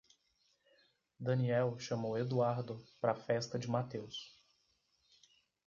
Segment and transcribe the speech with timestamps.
[1.19, 4.35] Daniel chamou Eduardo pra festa de Matheus.